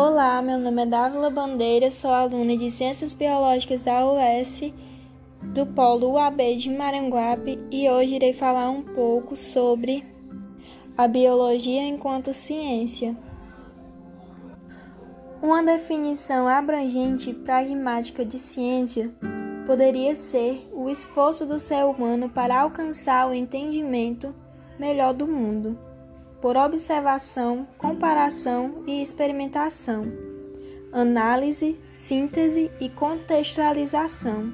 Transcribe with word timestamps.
Olá, 0.00 0.40
meu 0.40 0.60
nome 0.60 0.82
é 0.82 0.86
Dávila 0.86 1.28
Bandeira, 1.28 1.90
sou 1.90 2.12
aluna 2.12 2.56
de 2.56 2.70
Ciências 2.70 3.12
Biológicas 3.12 3.82
da 3.82 4.08
UES 4.08 4.72
do 5.42 5.66
Polo 5.66 6.12
UAB 6.12 6.54
de 6.56 6.70
Maranguape 6.70 7.58
e 7.68 7.90
hoje 7.90 8.14
irei 8.14 8.32
falar 8.32 8.70
um 8.70 8.80
pouco 8.80 9.36
sobre 9.36 10.06
a 10.96 11.08
biologia 11.08 11.82
enquanto 11.82 12.32
ciência. 12.32 13.16
Uma 15.42 15.64
definição 15.64 16.46
abrangente 16.46 17.30
e 17.30 17.34
pragmática 17.34 18.24
de 18.24 18.38
ciência 18.38 19.10
poderia 19.66 20.14
ser 20.14 20.64
o 20.72 20.88
esforço 20.88 21.44
do 21.44 21.58
ser 21.58 21.84
humano 21.84 22.28
para 22.28 22.60
alcançar 22.60 23.28
o 23.28 23.34
entendimento 23.34 24.32
melhor 24.78 25.12
do 25.12 25.26
mundo 25.26 25.76
por 26.40 26.56
observação, 26.56 27.66
comparação 27.76 28.84
e 28.86 29.02
experimentação, 29.02 30.04
análise, 30.92 31.76
síntese 31.82 32.70
e 32.80 32.88
contextualização. 32.88 34.52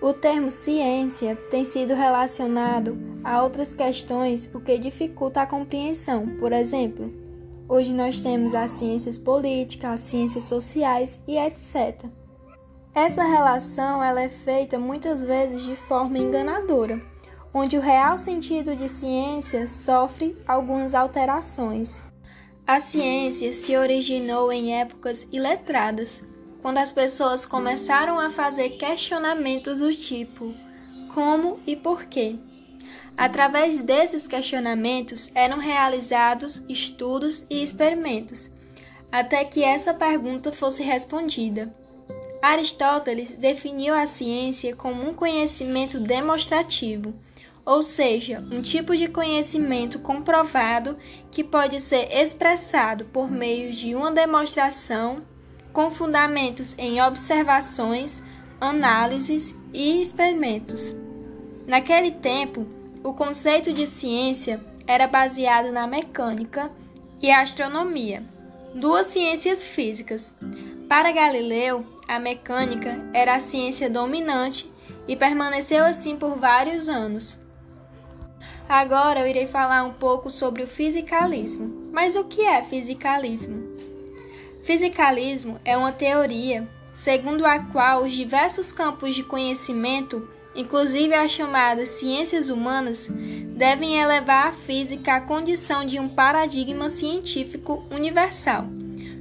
O 0.00 0.12
termo 0.12 0.50
ciência 0.50 1.36
tem 1.50 1.64
sido 1.64 1.94
relacionado 1.94 2.98
a 3.22 3.42
outras 3.42 3.72
questões, 3.72 4.50
o 4.52 4.60
que 4.60 4.76
dificulta 4.76 5.42
a 5.42 5.46
compreensão. 5.46 6.26
Por 6.38 6.52
exemplo, 6.52 7.10
hoje 7.68 7.94
nós 7.94 8.20
temos 8.20 8.52
as 8.52 8.72
ciências 8.72 9.16
políticas, 9.16 9.92
as 9.92 10.00
ciências 10.00 10.44
sociais 10.44 11.20
e 11.26 11.38
etc. 11.38 12.04
Essa 12.94 13.22
relação 13.22 14.02
ela 14.02 14.20
é 14.20 14.28
feita 14.28 14.78
muitas 14.78 15.22
vezes 15.22 15.62
de 15.62 15.76
forma 15.76 16.18
enganadora 16.18 17.11
onde 17.54 17.76
o 17.76 17.80
real 17.80 18.16
sentido 18.16 18.74
de 18.74 18.88
ciência 18.88 19.68
sofre 19.68 20.36
algumas 20.46 20.94
alterações. 20.94 22.02
A 22.66 22.80
ciência 22.80 23.52
se 23.52 23.76
originou 23.76 24.50
em 24.52 24.80
épocas 24.80 25.26
iletradas, 25.30 26.22
quando 26.62 26.78
as 26.78 26.92
pessoas 26.92 27.44
começaram 27.44 28.18
a 28.18 28.30
fazer 28.30 28.70
questionamentos 28.70 29.78
do 29.78 29.92
tipo: 29.92 30.54
como 31.12 31.60
e 31.66 31.76
por 31.76 32.04
quê? 32.04 32.36
Através 33.16 33.80
desses 33.80 34.26
questionamentos 34.26 35.30
eram 35.34 35.58
realizados 35.58 36.62
estudos 36.68 37.44
e 37.50 37.62
experimentos, 37.62 38.50
até 39.10 39.44
que 39.44 39.62
essa 39.62 39.92
pergunta 39.92 40.50
fosse 40.50 40.82
respondida. 40.82 41.70
Aristóteles 42.40 43.32
definiu 43.32 43.94
a 43.94 44.06
ciência 44.06 44.74
como 44.74 45.08
um 45.08 45.12
conhecimento 45.12 46.00
demonstrativo 46.00 47.12
ou 47.64 47.82
seja, 47.82 48.42
um 48.50 48.60
tipo 48.60 48.96
de 48.96 49.08
conhecimento 49.08 50.00
comprovado 50.00 50.96
que 51.30 51.44
pode 51.44 51.80
ser 51.80 52.08
expressado 52.12 53.04
por 53.06 53.30
meio 53.30 53.72
de 53.72 53.94
uma 53.94 54.10
demonstração 54.10 55.22
com 55.72 55.90
fundamentos 55.90 56.74
em 56.76 57.00
observações, 57.00 58.22
análises 58.60 59.54
e 59.72 60.02
experimentos. 60.02 60.94
Naquele 61.66 62.10
tempo, 62.10 62.66
o 63.02 63.12
conceito 63.12 63.72
de 63.72 63.86
ciência 63.86 64.60
era 64.86 65.06
baseado 65.06 65.72
na 65.72 65.86
mecânica 65.86 66.70
e 67.20 67.30
astronomia, 67.30 68.22
duas 68.74 69.06
ciências 69.06 69.64
físicas. 69.64 70.34
Para 70.88 71.12
Galileu, 71.12 71.86
a 72.06 72.18
mecânica 72.18 72.98
era 73.14 73.36
a 73.36 73.40
ciência 73.40 73.88
dominante 73.88 74.70
e 75.06 75.16
permaneceu 75.16 75.84
assim 75.84 76.16
por 76.16 76.36
vários 76.36 76.88
anos. 76.88 77.38
Agora 78.68 79.20
eu 79.20 79.26
irei 79.26 79.46
falar 79.46 79.84
um 79.84 79.92
pouco 79.92 80.30
sobre 80.30 80.62
o 80.62 80.66
fisicalismo. 80.66 81.90
Mas 81.92 82.16
o 82.16 82.24
que 82.24 82.42
é 82.42 82.62
fisicalismo? 82.62 83.62
Fisicalismo 84.64 85.60
é 85.64 85.76
uma 85.76 85.92
teoria 85.92 86.66
segundo 86.94 87.44
a 87.44 87.58
qual 87.58 88.04
os 88.04 88.12
diversos 88.12 88.70
campos 88.70 89.14
de 89.14 89.22
conhecimento, 89.22 90.28
inclusive 90.54 91.14
as 91.14 91.30
chamadas 91.30 91.88
ciências 91.88 92.48
humanas, 92.48 93.08
devem 93.56 94.00
elevar 94.00 94.48
a 94.48 94.52
física 94.52 95.16
à 95.16 95.20
condição 95.20 95.84
de 95.84 95.98
um 95.98 96.08
paradigma 96.08 96.90
científico 96.90 97.84
universal, 97.90 98.66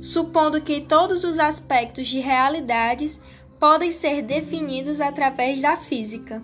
supondo 0.01 0.61
que 0.61 0.81
todos 0.81 1.23
os 1.23 1.39
aspectos 1.39 2.07
de 2.07 2.19
realidades 2.19 3.19
podem 3.59 3.91
ser 3.91 4.21
definidos 4.21 4.99
através 4.99 5.61
da 5.61 5.77
física. 5.77 6.41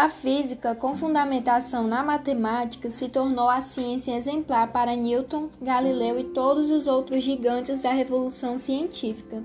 A 0.00 0.08
física, 0.08 0.76
com 0.76 0.94
fundamentação 0.94 1.88
na 1.88 2.04
matemática, 2.04 2.88
se 2.88 3.08
tornou 3.08 3.48
a 3.48 3.60
ciência 3.60 4.16
exemplar 4.16 4.70
para 4.70 4.94
Newton, 4.94 5.48
Galileu 5.60 6.20
e 6.20 6.22
todos 6.22 6.70
os 6.70 6.86
outros 6.86 7.24
gigantes 7.24 7.82
da 7.82 7.90
revolução 7.90 8.56
científica. 8.56 9.42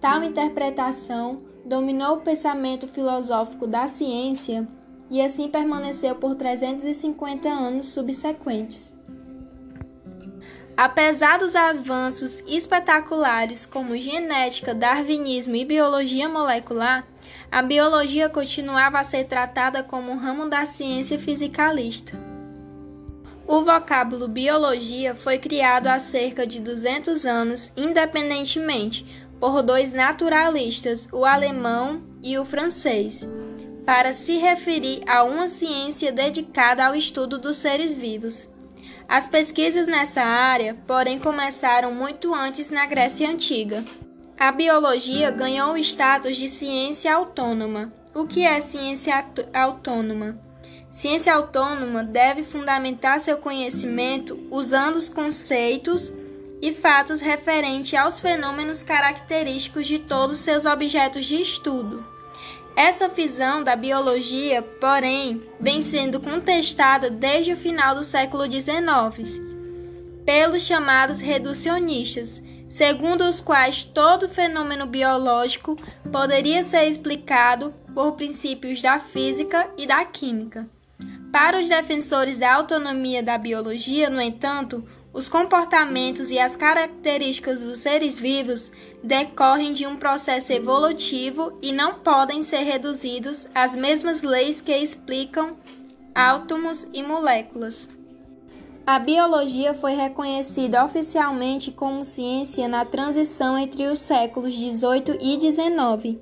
Tal 0.00 0.24
interpretação 0.24 1.44
dominou 1.64 2.16
o 2.16 2.20
pensamento 2.22 2.88
filosófico 2.88 3.68
da 3.68 3.86
ciência 3.86 4.66
e 5.08 5.22
assim 5.22 5.48
permaneceu 5.48 6.16
por 6.16 6.34
350 6.34 7.48
anos 7.48 7.86
subsequentes. 7.86 8.92
Apesar 10.76 11.38
dos 11.38 11.54
avanços 11.54 12.42
espetaculares 12.48 13.64
como 13.64 13.96
genética, 13.96 14.74
darwinismo 14.74 15.54
e 15.54 15.64
biologia 15.64 16.28
molecular, 16.28 17.06
a 17.52 17.60
biologia 17.60 18.30
continuava 18.30 18.98
a 18.98 19.04
ser 19.04 19.24
tratada 19.24 19.82
como 19.82 20.10
um 20.10 20.16
ramo 20.16 20.48
da 20.48 20.64
ciência 20.64 21.18
fisicalista. 21.18 22.18
O 23.46 23.60
vocábulo 23.60 24.26
biologia 24.26 25.14
foi 25.14 25.36
criado 25.36 25.88
há 25.88 26.00
cerca 26.00 26.46
de 26.46 26.60
200 26.60 27.26
anos 27.26 27.70
independentemente 27.76 29.04
por 29.38 29.62
dois 29.62 29.92
naturalistas, 29.92 31.06
o 31.12 31.26
alemão 31.26 32.00
e 32.22 32.38
o 32.38 32.44
francês, 32.44 33.28
para 33.84 34.14
se 34.14 34.38
referir 34.38 35.02
a 35.06 35.22
uma 35.22 35.46
ciência 35.46 36.10
dedicada 36.10 36.86
ao 36.86 36.94
estudo 36.94 37.36
dos 37.36 37.58
seres 37.58 37.92
vivos. 37.92 38.48
As 39.06 39.26
pesquisas 39.26 39.88
nessa 39.88 40.22
área, 40.22 40.74
porém, 40.86 41.18
começaram 41.18 41.92
muito 41.92 42.32
antes 42.32 42.70
na 42.70 42.86
Grécia 42.86 43.28
Antiga. 43.28 43.84
A 44.42 44.50
biologia 44.50 45.30
ganhou 45.30 45.74
o 45.74 45.78
status 45.78 46.36
de 46.36 46.48
ciência 46.48 47.14
autônoma. 47.14 47.92
O 48.12 48.26
que 48.26 48.44
é 48.44 48.60
ciência 48.60 49.24
autônoma? 49.54 50.36
Ciência 50.90 51.32
autônoma 51.32 52.02
deve 52.02 52.42
fundamentar 52.42 53.20
seu 53.20 53.36
conhecimento 53.36 54.36
usando 54.50 54.96
os 54.96 55.08
conceitos 55.08 56.12
e 56.60 56.72
fatos 56.72 57.20
referentes 57.20 57.96
aos 57.96 58.18
fenômenos 58.18 58.82
característicos 58.82 59.86
de 59.86 60.00
todos 60.00 60.40
seus 60.40 60.66
objetos 60.66 61.24
de 61.24 61.40
estudo. 61.40 62.04
Essa 62.74 63.06
visão 63.06 63.62
da 63.62 63.76
biologia, 63.76 64.60
porém, 64.60 65.40
vem 65.60 65.80
sendo 65.80 66.18
contestada 66.18 67.08
desde 67.08 67.52
o 67.52 67.56
final 67.56 67.94
do 67.94 68.02
século 68.02 68.50
XIX 68.50 69.40
pelos 70.24 70.62
chamados 70.62 71.20
reducionistas 71.20 72.42
segundo 72.72 73.24
os 73.28 73.38
quais 73.38 73.84
todo 73.84 74.30
fenômeno 74.30 74.86
biológico 74.86 75.76
poderia 76.10 76.62
ser 76.62 76.88
explicado 76.88 77.72
por 77.94 78.12
princípios 78.12 78.80
da 78.80 78.98
física 78.98 79.68
e 79.76 79.86
da 79.86 80.02
química. 80.06 80.66
Para 81.30 81.60
os 81.60 81.68
defensores 81.68 82.38
da 82.38 82.54
autonomia 82.54 83.22
da 83.22 83.36
biologia, 83.36 84.08
no 84.08 84.22
entanto, 84.22 84.82
os 85.12 85.28
comportamentos 85.28 86.30
e 86.30 86.38
as 86.38 86.56
características 86.56 87.60
dos 87.60 87.80
seres 87.80 88.18
vivos 88.18 88.72
decorrem 89.04 89.74
de 89.74 89.86
um 89.86 89.96
processo 89.96 90.50
evolutivo 90.54 91.58
e 91.60 91.72
não 91.72 91.96
podem 91.96 92.42
ser 92.42 92.62
reduzidos 92.62 93.46
às 93.54 93.76
mesmas 93.76 94.22
leis 94.22 94.62
que 94.62 94.74
explicam 94.74 95.54
átomos 96.14 96.86
e 96.94 97.02
moléculas. 97.02 97.86
A 98.84 98.98
biologia 98.98 99.72
foi 99.72 99.94
reconhecida 99.94 100.84
oficialmente 100.84 101.70
como 101.70 102.04
ciência 102.04 102.66
na 102.66 102.84
transição 102.84 103.56
entre 103.56 103.86
os 103.86 104.00
séculos 104.00 104.54
18 104.54 105.18
e 105.20 105.36
19. 105.36 106.20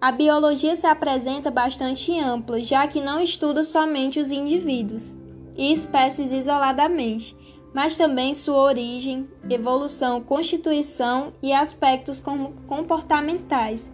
A 0.00 0.10
biologia 0.10 0.74
se 0.74 0.84
apresenta 0.84 1.48
bastante 1.48 2.18
ampla, 2.18 2.60
já 2.60 2.88
que 2.88 3.00
não 3.00 3.20
estuda 3.20 3.62
somente 3.62 4.18
os 4.18 4.32
indivíduos 4.32 5.14
e 5.56 5.72
espécies 5.72 6.32
isoladamente, 6.32 7.36
mas 7.72 7.96
também 7.96 8.34
sua 8.34 8.58
origem, 8.58 9.28
evolução, 9.48 10.20
constituição 10.20 11.32
e 11.40 11.52
aspectos 11.52 12.20
comportamentais, 12.66 13.88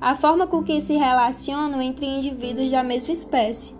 a 0.00 0.16
forma 0.16 0.46
com 0.46 0.64
que 0.64 0.80
se 0.80 0.94
relacionam 0.94 1.82
entre 1.82 2.06
indivíduos 2.06 2.70
da 2.70 2.82
mesma 2.82 3.12
espécie. 3.12 3.79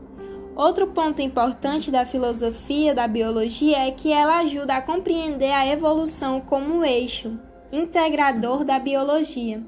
Outro 0.56 0.88
ponto 0.88 1.22
importante 1.22 1.90
da 1.90 2.04
filosofia 2.04 2.94
da 2.94 3.06
biologia 3.06 3.78
é 3.86 3.90
que 3.90 4.12
ela 4.12 4.38
ajuda 4.38 4.76
a 4.76 4.82
compreender 4.82 5.52
a 5.52 5.66
evolução 5.66 6.40
como 6.40 6.84
eixo 6.84 7.38
integrador 7.72 8.64
da 8.64 8.78
biologia. 8.78 9.62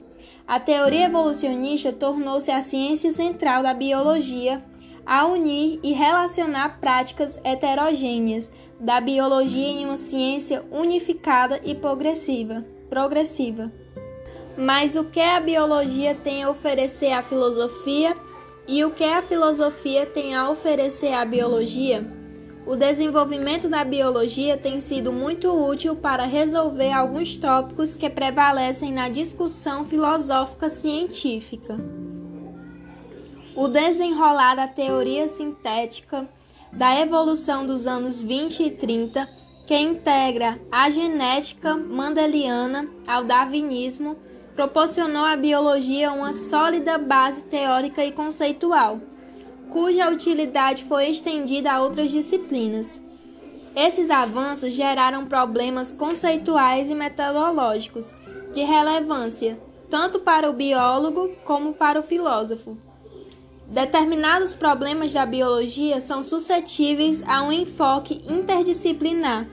A 0.46 0.58
teoria 0.58 1.04
evolucionista 1.04 1.92
tornou-se 1.92 2.50
a 2.50 2.60
ciência 2.60 3.12
central 3.12 3.62
da 3.62 3.72
biologia 3.72 4.62
a 5.06 5.24
unir 5.26 5.80
e 5.82 5.92
relacionar 5.92 6.80
práticas 6.80 7.38
heterogêneas 7.44 8.50
da 8.78 9.00
biologia 9.00 9.68
em 9.68 9.84
uma 9.84 9.96
ciência 9.96 10.64
unificada 10.70 11.60
e 11.64 11.74
progressiva. 11.74 12.64
progressiva. 12.90 13.72
Mas 14.56 14.96
o 14.96 15.04
que 15.04 15.20
a 15.20 15.40
biologia 15.40 16.14
tem 16.14 16.42
a 16.42 16.50
oferecer 16.50 17.12
à 17.12 17.22
filosofia 17.22 18.14
e 18.66 18.84
o 18.84 18.90
que 18.90 19.04
a 19.04 19.22
filosofia 19.22 20.06
tem 20.06 20.34
a 20.34 20.48
oferecer 20.48 21.12
à 21.12 21.24
biologia? 21.24 22.04
O 22.64 22.76
desenvolvimento 22.76 23.68
da 23.68 23.84
biologia 23.84 24.56
tem 24.56 24.78
sido 24.78 25.12
muito 25.12 25.50
útil 25.52 25.96
para 25.96 26.24
resolver 26.24 26.92
alguns 26.92 27.36
tópicos 27.36 27.94
que 27.96 28.08
prevalecem 28.08 28.92
na 28.92 29.08
discussão 29.08 29.84
filosófica 29.84 30.68
científica. 30.68 31.76
O 33.56 33.66
desenrolar 33.66 34.54
da 34.54 34.68
teoria 34.68 35.26
sintética 35.26 36.28
da 36.72 36.98
evolução 36.98 37.66
dos 37.66 37.86
anos 37.86 38.20
20 38.20 38.62
e 38.62 38.70
30, 38.70 39.28
que 39.66 39.76
integra 39.76 40.58
a 40.70 40.88
genética 40.88 41.74
mendeliana 41.74 42.88
ao 43.06 43.24
darwinismo, 43.24 44.16
proporcionou 44.54 45.24
à 45.24 45.36
biologia 45.36 46.12
uma 46.12 46.32
sólida 46.32 46.98
base 46.98 47.44
teórica 47.44 48.04
e 48.04 48.12
conceitual 48.12 49.00
cuja 49.70 50.10
utilidade 50.10 50.84
foi 50.84 51.08
estendida 51.08 51.72
a 51.72 51.80
outras 51.80 52.10
disciplinas. 52.10 53.00
Esses 53.74 54.10
avanços 54.10 54.74
geraram 54.74 55.24
problemas 55.24 55.92
conceituais 55.92 56.90
e 56.90 56.94
metodológicos 56.94 58.12
de 58.52 58.60
relevância 58.60 59.58
tanto 59.92 60.20
para 60.20 60.48
o 60.48 60.54
biólogo 60.54 61.30
como 61.44 61.74
para 61.74 62.00
o 62.00 62.02
filósofo. 62.02 62.78
Determinados 63.66 64.54
problemas 64.54 65.12
da 65.12 65.26
biologia 65.26 66.00
são 66.00 66.22
suscetíveis 66.22 67.22
a 67.26 67.42
um 67.42 67.52
enfoque 67.52 68.22
interdisciplinar, 68.26 69.46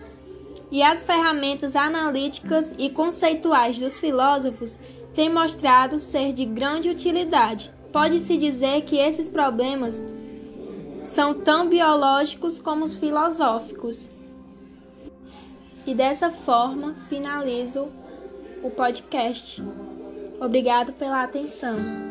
e 0.71 0.81
as 0.83 1.03
ferramentas 1.03 1.75
analíticas 1.75 2.73
e 2.77 2.89
conceituais 2.89 3.77
dos 3.79 3.97
filósofos 3.97 4.79
têm 5.15 5.29
mostrado 5.29 5.99
ser 5.99 6.33
de 6.33 6.45
grande 6.45 6.89
utilidade 6.89 7.71
Pode-se 7.91 8.37
dizer 8.37 8.83
que 8.83 8.97
esses 8.97 9.29
problemas 9.29 10.01
são 11.01 11.33
tão 11.33 11.67
biológicos 11.67 12.59
como 12.59 12.85
os 12.85 12.93
filosóficos. 12.93 14.09
E 15.85 15.95
dessa 15.95 16.29
forma 16.29 16.93
finalizo 17.07 17.89
o 18.61 18.69
podcast. 18.69 19.63
Obrigado 20.39 20.93
pela 20.93 21.23
atenção. 21.23 22.08